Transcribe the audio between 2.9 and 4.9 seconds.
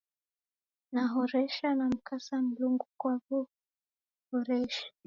kwa w'uhoreshi